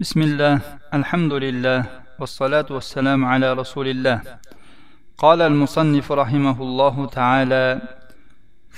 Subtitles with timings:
[0.00, 0.54] بسم الله
[0.94, 1.80] الحمد لله
[2.20, 4.18] والصلاة والسلام على رسول الله
[5.18, 7.66] قال المصنف رحمه الله تعالى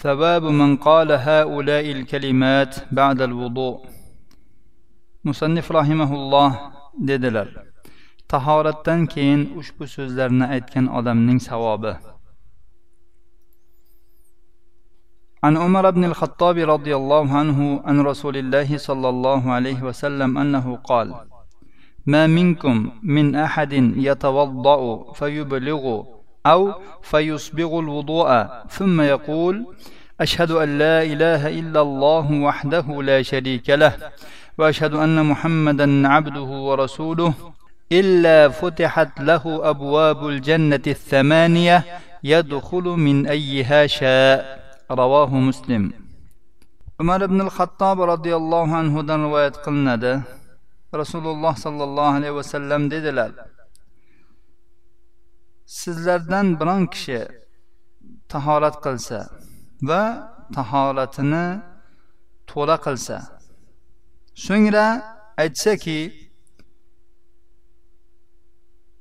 [0.03, 3.77] ثواب من قال هؤلاء الكلمات بعد الوضوء
[5.25, 6.51] مصنف رحمه الله
[7.09, 7.49] dedilar
[8.29, 11.93] tahoratdan keyin ushbu so'zlarni aytgan odamning savobi
[15.44, 20.76] عن عمر بن الخطاب رضي الله عنه عن رسول الله صلى الله عليه وسلم أنه
[20.84, 21.14] قال
[22.06, 26.04] ما منكم من أحد يتوضأ فيبلغ
[26.46, 29.66] أو فيسبغ الوضوء ثم يقول
[30.22, 33.94] أشهد أن لا إله إلا الله وحده لا شريك له
[34.58, 37.34] وأشهد أن محمدا عبده ورسوله
[37.92, 41.84] إلا فتحت له أبواب الجنة الثمانية
[42.24, 44.57] يدخل من أيها شاء
[44.90, 45.94] ravohu muslim.
[47.02, 50.14] Umar ibn al xattob roziyallohu anhudan rivoyat qilinadi.
[50.94, 53.32] Rasululloh sollallohu alayhi vasallam dedilar
[55.68, 57.22] sizlardan biron kishi
[58.32, 59.20] tahorat qilsa
[59.90, 60.04] va
[60.56, 61.48] tahoratini
[62.50, 63.18] to'la qilsa
[64.46, 64.88] so'ngra
[65.44, 66.00] aytsaki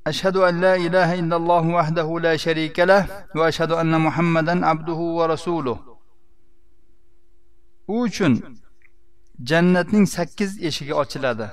[0.07, 3.03] أشهد أن لا إله إلا الله وحده لا شريك له
[3.35, 5.79] وأشهد أن محمدا عبده ورسوله
[7.89, 8.35] u uchun
[9.51, 11.47] jannatning sakkiz eshigi ochiladi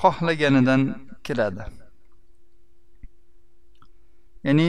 [0.00, 0.82] xohlaganidan
[1.26, 1.64] kiradi
[4.46, 4.68] ya'ni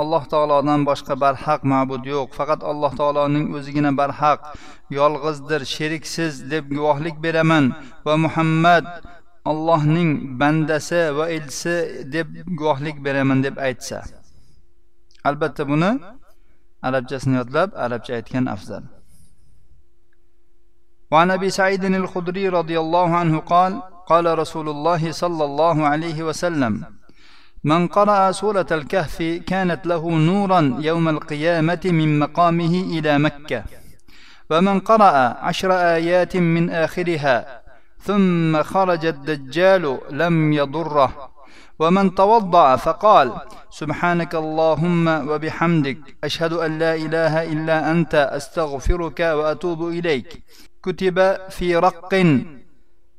[0.00, 2.28] alloh taolodan boshqa barhaq ma'bud yo'q.
[2.38, 4.40] Faqat alloh taoloning o'zigina barhaq
[4.98, 7.64] yolg'izdir sheriksiz deb guvohlik beraman
[8.06, 8.84] va muhammad
[9.44, 14.02] Allohning bandasi va elchisi deb guvohlik beraman deb aytsa.
[15.24, 15.90] Albatta buni
[16.82, 18.84] arabchasini yodlab arabcha aytgan afzal.
[21.12, 26.84] وعن ابي سعيد الخدري رضي الله عنه قال قال رسول الله صلى الله عليه وسلم
[27.64, 33.64] من قرأ سورة الكهف كانت له نورا يوم القيامة من مقامه إلى مكة
[34.50, 35.12] ومن قرأ
[35.48, 37.59] عشر آيات من آخرها
[38.02, 41.30] ثم خرج الدجال لم يضره.
[41.78, 43.32] ومن توضأ فقال
[43.70, 50.42] سبحانك اللهم وبحمدك أشهد أن لا إله إلا أنت أستغفرك وأتوب إليك.
[50.82, 52.12] كتب في رق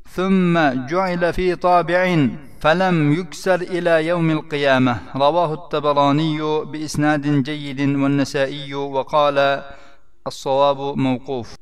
[0.09, 0.59] ثم
[0.91, 2.27] جعل في طابع
[2.59, 4.97] فلم يكسر إلى يوم القيامة.
[5.15, 9.63] رواه التبراني بإسناد جيد والنسائي وقال
[10.27, 11.55] الصواب موقوف.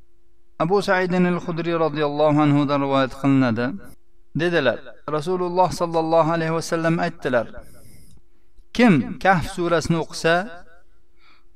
[0.63, 3.65] Abu saidin al hudriy roziyallohu anhudan rivoyat qilinadi.
[4.41, 4.79] Dedilar
[5.15, 7.47] rasululloh sollallohu alayhi vasallam aytdilar
[8.77, 8.93] kim
[9.23, 10.33] kahf surasini o'qisa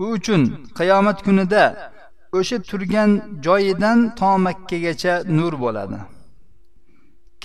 [0.04, 0.42] u uchun
[0.80, 1.64] qiyomat kunida
[2.38, 3.12] o'sha turgan
[3.46, 6.00] joyidan to makkagacha nur bo'ladi.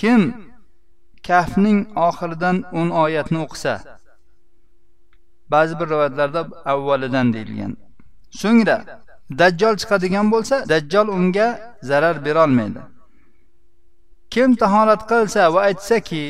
[0.01, 0.21] Kim
[1.29, 3.75] kahfning oxiridan o'n oyatni o'qisa
[5.53, 6.41] ba'zi bir rivoyatlarda
[6.73, 7.73] avvalidan deyilgan.
[8.41, 8.79] So'ngra
[9.42, 11.48] dajjol chiqadigan bo'lsa dajjol unga
[11.90, 12.82] zarar berolmaydi
[14.34, 16.24] kim tahorat qilsa va aytsaki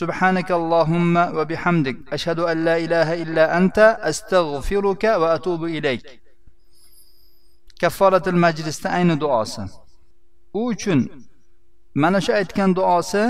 [0.00, 3.78] سبحانك اللهم وبحمدك أشهد أن لا إله إلا أنت
[4.10, 6.06] أستغفرك وأتوب إليك
[7.80, 9.62] كفارة المجلس ayni duosi
[10.54, 11.00] u uchun
[11.94, 13.22] mana shu aytgan duosi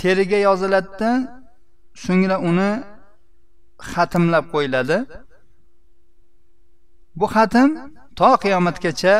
[0.00, 1.10] teriga yoziladida
[2.04, 2.70] so'ngra uni
[3.92, 4.98] xatmlab qo'yiladi
[7.19, 7.69] Bu xatm
[8.19, 9.15] to qiyomatgacha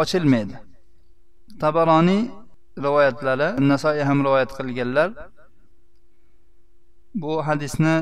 [0.00, 0.56] ochilmaydi.
[1.62, 2.22] Tabaroniy
[2.84, 5.08] rivoyatlari nasoiy ham rivoyat qilganlar
[7.22, 7.94] bu hadisni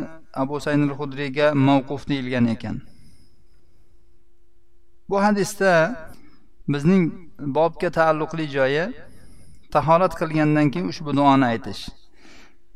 [0.43, 2.76] abu saynul hudriyga mavquf deyilgan ekan.
[5.09, 5.72] Bu hadisda
[6.72, 7.03] bizning
[7.56, 8.84] bobga taalluqli joyi
[9.75, 11.82] tahorat qilgandan keyin ushbu duoni aytish.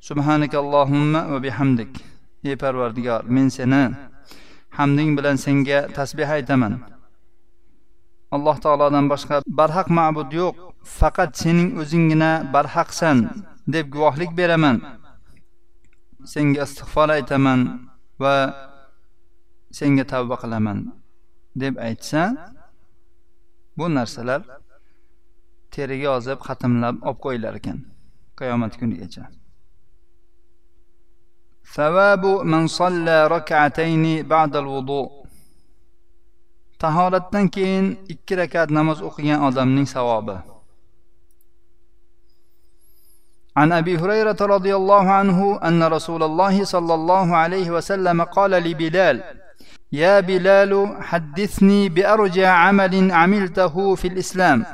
[0.08, 1.92] Subhanakallohumma va bihamdik.
[2.44, 3.82] Ey parvardigor men seni
[4.78, 6.72] hamding bilan senga tasbeh aytaman.
[8.34, 10.54] Alloh taolodan boshqa barhaq ma'bud yo'q.
[10.98, 13.18] Faqat sening o'zinggina barhaqsan
[13.74, 14.76] deb guvohlik beraman.
[16.32, 17.60] Senga istig'for aytaman
[18.22, 18.34] va
[19.78, 20.78] senga tavba qilaman
[21.62, 22.22] deb aytsa
[23.78, 24.40] bu narsalar
[25.74, 27.78] teriga yozib xatmlab olib qo'yilar ekan
[28.38, 29.24] qiyomat kunigacha.
[31.74, 35.22] ثواب من صلى ركعتين بعد الوضوء.
[36.82, 40.36] tahoratdan keyin ikki rakat namoz o'qigan odamning savobi
[43.56, 49.22] عن أبي هريرة رضي الله عنه أن رسول الله صلى الله عليه وسلم قال لبلال
[49.92, 54.64] يا بلال حدثني بارجى عمل عملته في الإسلام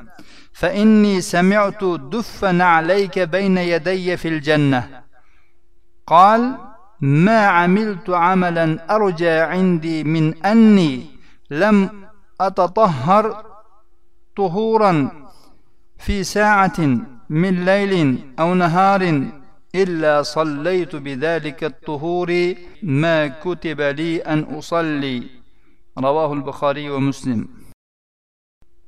[0.52, 5.02] فإني سمعت دف نعليك بين يدي في الجنة.
[6.06, 6.58] قال
[7.00, 11.06] ما عملت عملا أرجى عندي من أني
[11.50, 11.90] لم
[12.40, 13.44] أتطهر
[14.36, 15.10] طهورا
[15.98, 16.78] في ساعة
[17.30, 19.02] من ليل أو نهار
[19.74, 25.22] إلا صليت بذلك الطهور ما كتب لي أن أصلي.
[25.98, 27.48] رواه البخاري ومسلم.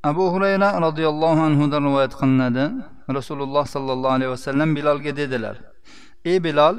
[0.02, 2.64] abu hurayra roziyallohu anhudan rivoyat qilinadi
[3.16, 5.56] rasululloh sollallohu alayhi vasallam bilolga dedilar
[6.24, 6.74] ey bilol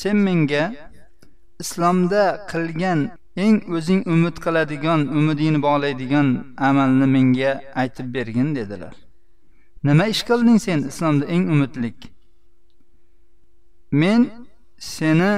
[0.00, 0.64] sen menga
[1.62, 3.00] islomda qilgan
[3.44, 6.28] eng o'zing umid qiladigan umidingni bog'laydigan
[6.68, 7.52] amalni menga
[7.82, 8.94] aytib bergin dedilar.
[9.86, 11.98] Nima ish qilding sen islomda eng umidlik?
[14.00, 14.20] Men
[14.78, 15.32] seni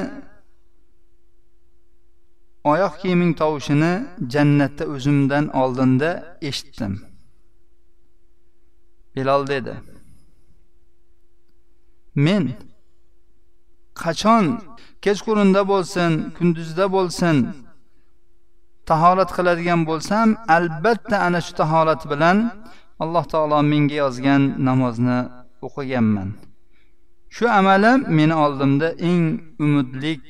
[2.73, 3.93] oyoq kiyiming tovushini
[4.33, 6.11] jannatda o'zimdan oldinda
[6.49, 6.95] eshitdim
[9.17, 9.75] bilol dedi.
[12.15, 12.43] Men
[14.03, 14.45] qachon?
[15.05, 17.37] Kechqurunda bo'lsin kunduzda bo'lsin
[18.91, 22.37] tahorat qiladigan bo'lsam albatta ana shu tahorat bilan
[23.03, 25.19] alloh taolo menga yozgan namozni
[25.67, 26.29] o'qiganman.
[27.37, 29.25] Shu amalim meni oldimda eng
[29.65, 30.25] umidlik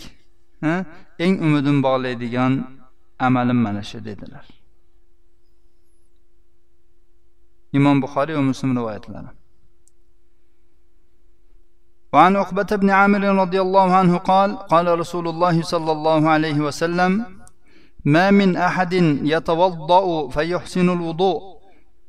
[1.24, 2.52] eng umidim bog'laydigan
[3.26, 4.46] amalim mana shu dedilar.
[7.78, 9.30] Imom buxoriy va muslim rivoyatlari.
[12.12, 17.26] وعن عقبة بن عامر رضي الله عنه قال قال رسول الله صلى الله عليه وسلم
[18.04, 18.92] ما من أحد
[19.34, 21.40] يتوضأ فيحسن الوضوء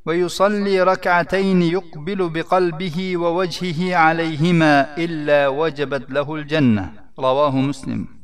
[0.05, 6.93] ويصلي ركعتين يقبل بقلبه ووجهه عليهما إلا وجبت له الجنة.
[7.19, 8.17] رواه مسلم.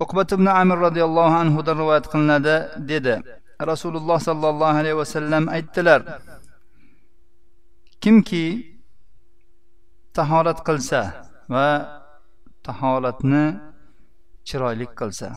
[0.00, 2.56] uqbat ibn amir roziyallohu anhudan rivoyat qilinadi
[2.88, 3.14] dedi
[3.70, 6.00] rasululloh sollallohu alayhi vasallam aytdilar
[8.00, 8.75] kimki
[10.16, 11.00] tahorat qilsa
[11.54, 11.68] va
[12.66, 13.44] tahoratni
[14.48, 15.28] chiroyli qilsa.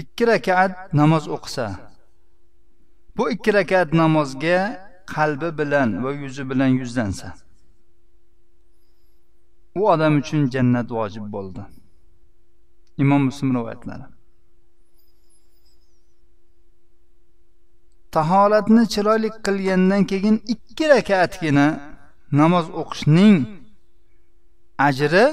[0.00, 1.66] Ikki rakat namoz o'qisa
[3.16, 4.58] bu ikki rakat namozga
[5.14, 7.28] qalbi bilan va yuzi bilan yuzlansa
[9.78, 11.62] u odam uchun jannat vojib bo'ldi.
[13.02, 14.06] Imom muslim rivoyatlari.
[18.14, 21.89] Tahoratni chiroyli qilgandan keyin ikki rakatgina
[22.38, 23.36] namoz o'qishning
[24.88, 25.26] ajri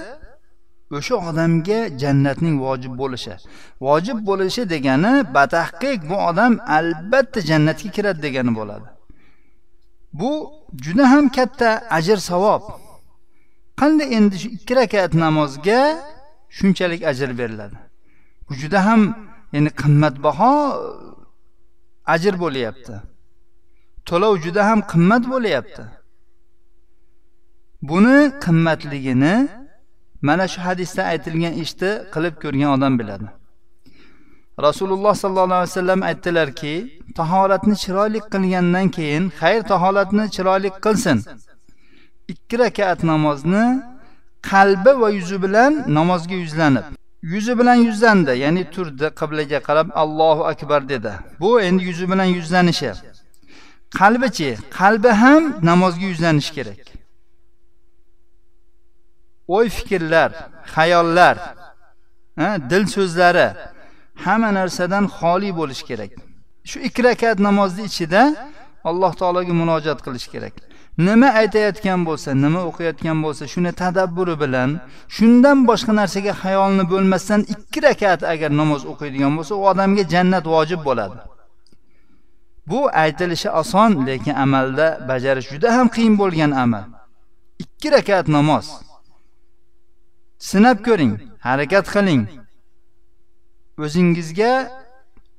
[0.98, 3.34] o'sha odamga jannatning vojib bo'lishi.
[3.88, 8.88] Vojib bo'lishi degani batahqiq bu odam albatta jannatga kiradi degani bo'ladi.
[10.20, 10.32] Bu
[10.86, 12.64] juda ham katta ajr savob.
[13.80, 15.82] Qanday endi shu ikki rakat namozga
[16.58, 17.78] shunchalik ajr beriladi?
[18.48, 19.02] Bu juda ham
[19.54, 20.54] ya'ni qimmatbaho
[22.14, 22.96] ajr bo'lyapti.
[24.08, 25.84] To'lov juda ham qimmat bo'lyapti.
[27.82, 29.48] Buni qimmatligini
[30.22, 33.28] mana shu hadisda aytilgan ishni qilib ko'rgan odam biladi.
[34.68, 36.74] Rasululloh sollallohu alayhi vasallam aytdilarki
[37.20, 41.18] tahoratni chiroyli qilgandan keyin xayr tahoratni chiroyli qilsin.
[42.34, 43.66] Ikki rakat namozni
[44.52, 46.86] qalbi va yuzi bilan namozga yuzlanib
[47.34, 51.12] yuzi bilan yuzlandi ya'ni turdi qiblaga qarab allohu akbar dedi.
[51.40, 52.92] Bu endi yuzi bilan yuzlanishi.
[54.00, 54.50] Qalbichi
[54.80, 56.97] qalbi ham namozga yuzlanishi kerak.
[59.56, 60.30] O'y fikrlar
[60.76, 61.36] xayollar
[62.70, 63.48] dil so'zlari
[64.26, 66.12] hamma narsadan xoli bo'lishi kerak.
[66.70, 68.22] Shu ikki rakat namozni ichida
[68.90, 70.54] alloh taologa murojaat qilish kerak.
[71.08, 74.70] Nima aytayotgan bo'lsa nima o'qiyotgan bo'lsa shuni tadabburi bilan
[75.16, 80.82] shundan boshqa narsaga xayolni bo'lmasdan ikki rakat agar namoz o'qiydigan bo'lsa u odamga jannat vojib
[80.88, 81.18] bo'ladi.
[82.70, 86.86] Bu aytilishi oson lekin amalda bajarish juda ham qiyin bo'lgan amal.
[87.64, 88.66] Ikki rakat namoz.
[90.51, 91.15] sinab ko'ring
[91.47, 92.23] harakat qiling
[93.85, 94.53] o'zingizga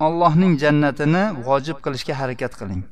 [0.06, 2.82] allohning jannatini vojib qilishga harakat qiling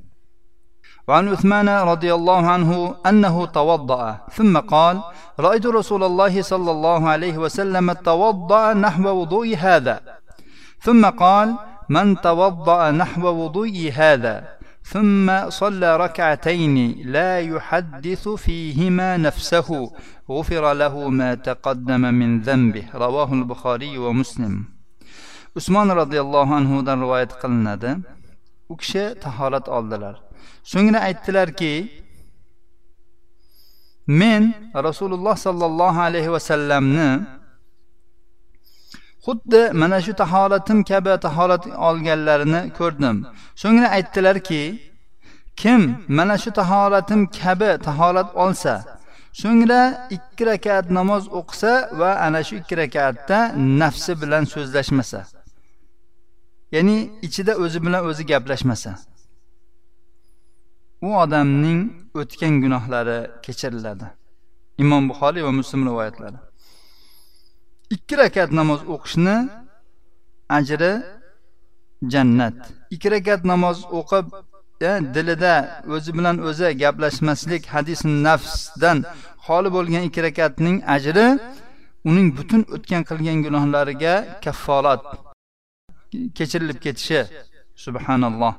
[1.08, 5.02] وعن عثمان رضي الله عنه أنه توضأ ثم قال
[5.40, 10.00] رأيت رسول الله صلى الله عليه وسلم توضأ نحو وضوء هذا
[10.80, 11.58] ثم قال
[11.88, 14.55] من توضأ نحو وضوء هذا
[14.94, 16.75] ثم صلى ركعتين
[17.15, 19.91] لا يحدث فيهما نفسه
[20.32, 24.53] غفر له ما تقدم من ذنبه رواه البخاري ومسلم
[26.01, 27.91] رضي الله عنه rivoyat qilinadi
[28.70, 30.15] u kishi tahorat oldilar
[30.72, 31.74] so'ngra aytdilarki
[34.08, 34.41] men
[34.88, 37.37] rasululloh sollallohu alayhi vasallamni
[39.27, 43.15] xuddi mana shu tahoratim kabi tahorat olganlarini ko'rdim.
[43.62, 44.62] So'ngra aytdilarki
[45.62, 45.81] kim
[46.17, 48.74] mana shu tahoratim kabi tahorat olsa
[49.41, 49.81] so'ngra
[50.15, 53.38] ikki rakat namoz o'qisa va ana shu ikki rakatda
[53.81, 55.19] nafsi bilan so'zlashmasa
[56.75, 58.91] ya'ni ichida o'zi bilan o'zi gaplashmasa
[61.07, 61.81] u odamning
[62.22, 64.07] o'tgan gunohlari kechiriladi.
[64.84, 66.39] Imom buxoriy va muslim rivoyatlari.
[67.94, 69.37] ikki rakat namoz o'qishni
[70.58, 70.92] ajri
[72.12, 72.56] jannat
[72.94, 74.26] ikki rakat namoz o'qib
[75.14, 75.54] dilida
[75.94, 78.99] o'zi bilan o'zi gaplashmaslik hadis nafsdan
[79.46, 81.26] xoli bo'lgan ikki rakatning ajri
[82.11, 85.02] uning butun o'tgan qilgan gunohlariga kafforat
[86.37, 87.20] kechirilib ketishi
[87.84, 88.54] subhanalloh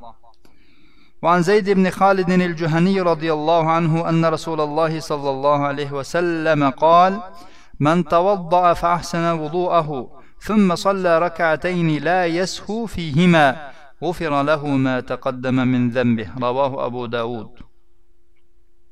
[1.24, 6.62] وعن زيد بن خالد الجهني رضي الله عنه أن رسول الله صلى الله عليه وسلم
[6.70, 7.14] قال
[7.81, 13.71] من توضأ فأحسن وضوءه ثم صلى ركعتين لا يسهو فيهما
[14.05, 17.51] غفر له ما تقدم من ذنبه رواه أبو داود.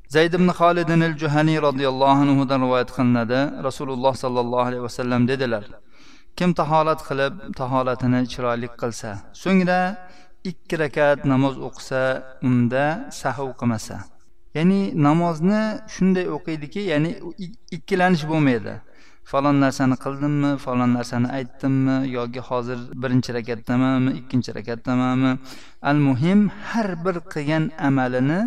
[0.08, 5.26] زيد بن خالد الجهني رضي الله عنه رواية خلندا رسول الله صلى الله عليه وسلم
[5.26, 5.64] ددلر
[6.36, 9.96] كم تهالت خلب تهالتنا شرالي قلسا سنجدا
[10.46, 14.15] إكركات rakat namoz أمدا unda sahv
[14.56, 15.60] ya'ni namozni
[15.94, 17.10] shunday o'qiydiki ya'ni
[17.76, 18.74] ikkilanish bo'lmaydi.
[19.30, 25.32] Falon narsani qildimmi falon narsani aytdimmi yoki hozir birinchi rakatdamanmi ikkinchi rakatdamanmi
[25.90, 28.40] al muhim har bir qilgan amalini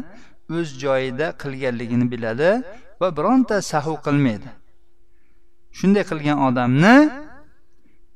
[0.58, 2.50] o'z joyida qilganligini biladi
[3.02, 4.50] va bironta sahu qilmaydi.
[5.78, 6.96] Shunday qilgan odamni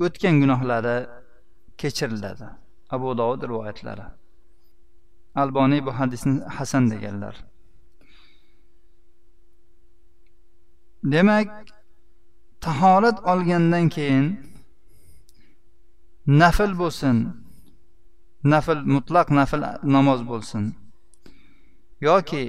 [0.06, 0.98] o'tgan gunohlari
[1.82, 2.48] kechiriladi.
[2.96, 4.06] Abu dovud rivoyatlari.
[5.42, 7.36] Alboniy bu hadisni hasan deganlar.
[11.12, 11.48] Demak
[12.64, 14.26] tahorat olgandan keyin
[16.42, 17.18] nafl bo'lsin
[18.52, 19.62] nafl mutlaq nafl
[19.96, 20.64] namoz bo'lsin
[22.08, 22.44] yoki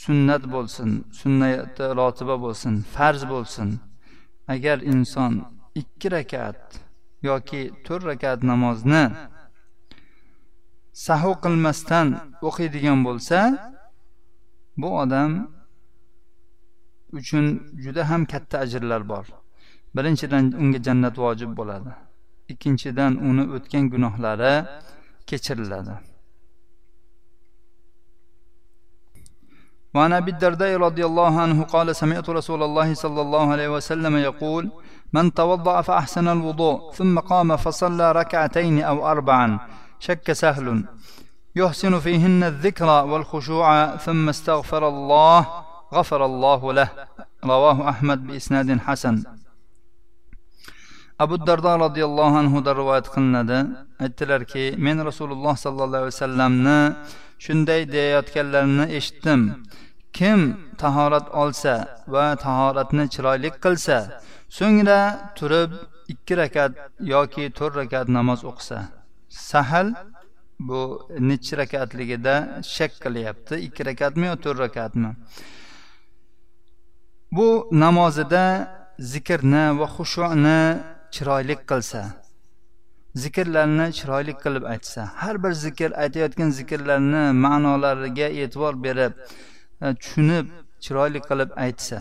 [0.00, 3.68] sunnat bo'lsin sunnati rotiba bo'lsin farz bo'lsin.
[4.54, 5.32] Agar inson
[5.80, 6.60] ikki rakat
[7.28, 9.04] yoki to'rt rakat namozni
[11.06, 12.08] sahu qilmasdan
[12.48, 13.38] o'qiydigan bo'lsa
[14.80, 15.30] bu odam
[17.19, 17.45] uchun
[17.83, 19.25] juda ham katta ajrlar bor
[19.95, 21.91] birinchidan unga jannat vojib bo'ladi
[22.53, 24.53] ikkinchidan uni o'tgan gunohlari
[25.29, 25.95] kechiriladi
[29.95, 34.63] وعن ابي الدرداء رضي الله عنه قال سمعت رسول الله صلى الله عليه وسلم يقول
[35.13, 39.59] من توضا فاحسن الوضوء ثم قام فصلى ركعتين او اربعا
[39.99, 40.67] شك سهل
[41.55, 45.39] يحسن فيهن الذكر والخشوع ثم استغفر الله
[45.93, 46.89] غفر الله له
[47.51, 49.15] رواه احمد باسناد حسن
[51.19, 53.59] abu dardo roziyallohu anhudan rivoyat qilinadi
[54.05, 56.79] aytdilarki men rasululloh sollallohu alayhi vasallamni
[57.45, 59.41] shunday deyayotganlarini eshitdim
[60.17, 60.39] kim
[60.81, 61.73] tahorat olsa
[62.13, 63.97] va tahoratni chiroyli qilsa
[64.57, 64.99] so'ngra
[65.37, 65.71] turib
[66.13, 66.71] ikki rakat
[67.13, 68.79] yoki to'rt rakat namoz o'qisa
[69.51, 69.87] sahal
[70.67, 70.81] bu
[71.29, 72.35] nechi rakatligida
[72.75, 75.09] shak qilyapti ikki rakatmi yo to'rt rakatmi
[77.36, 78.44] Bu namozida
[78.98, 80.60] zikrni va xushuni
[81.14, 82.02] chiroyli qilsa
[83.22, 89.12] zikrlarni chiroyli qilib aytsa har bir zikr aytayotgan zikrlarni ma'nolariga e'tibor berib
[89.84, 90.46] e, tushunib
[90.84, 91.98] chiroyli qilib aytsa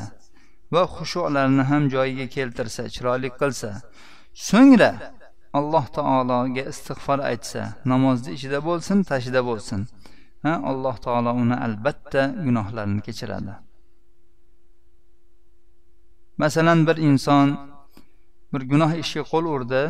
[0.73, 3.69] va xushularni ham joyiga keltirsa chiroyli qilsa
[4.50, 4.91] so'ngra
[5.59, 7.61] alloh taologa istig'for aytsa
[7.91, 9.81] namozni ichida bo'lsin tashida bo'lsin
[10.71, 13.53] alloh taolo uni albatta gunohlarini kechiradi.
[16.41, 17.48] Masalan bir inson
[18.53, 19.83] bir gunoh ishga qo'l urdi.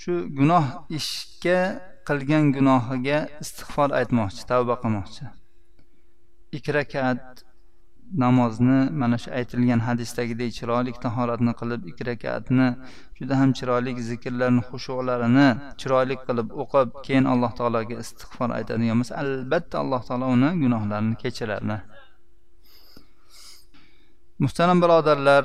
[0.00, 0.66] Shu gunoh
[0.98, 1.60] ishga
[2.08, 5.24] qilgan gunohiga istig'for aytmoqchi tavba qilmoqchi.
[6.56, 7.22] Ikki rakat
[8.22, 12.68] namozni mana shu aytilgan hadisdagidek chiroyli tahoratni qilib ikki rakatni
[13.18, 15.48] juda ham chiroyli zikrlarni xushuqlarini
[15.80, 21.76] chiroyli qilib o'qib keyin alloh taologa istig'for aytadigan bo'lsa albatta alloh taolo uni gunohlarini kechiradi.
[24.42, 25.44] Muhtaram birodarlar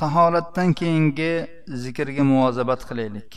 [0.00, 1.32] tahoratdan keyingi
[1.82, 3.30] zikrga muvozabat qilaylik.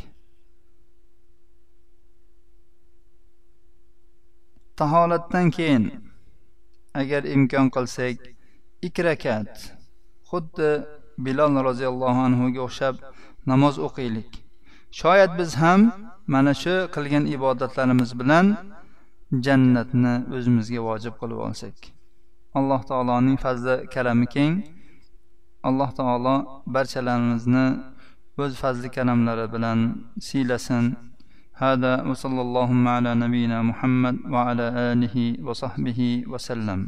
[4.80, 5.84] Tahoratdan keyin
[7.02, 8.18] agar imkon qilsak
[8.88, 9.52] ikki rakat
[10.30, 10.70] xuddi
[11.26, 12.96] bilol roziyallohu anhuga o'xshab
[13.52, 14.32] namoz o'qiylik.
[15.00, 15.82] Shoyat biz ham
[16.34, 18.46] mana shu qilgan ibodatlarimiz bilan
[19.46, 21.78] jannatni o'zimizga vojib qilib olsak.
[22.59, 24.55] alloh taoloning fazli karami keng
[25.69, 26.35] alloh taolo
[26.75, 27.67] barchalarimizni
[28.43, 29.79] o'z fazli karamlari bilan
[30.27, 30.87] siylasin
[31.65, 35.17] هذا وصلى اللهم على نبينا محمد وعلى آله
[35.47, 36.01] وصحبه
[36.33, 36.81] وسلم